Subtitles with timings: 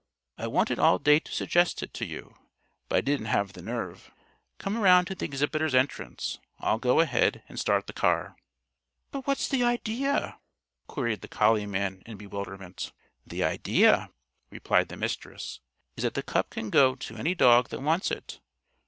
[0.35, 2.33] "I wanted all day to suggest it to you,
[2.89, 4.09] but I didn't have the nerve.
[4.57, 6.39] Come around to the Exhibitors' Entrance.
[6.59, 8.35] I'll go ahead and start the car."
[9.11, 10.39] "But what's the idea?"
[10.87, 12.91] queried the collie man in bewilderment.
[13.27, 14.09] "The idea,"
[14.49, 15.59] replied the Mistress,
[15.95, 18.39] "is that the cup can go to any dog that wants it.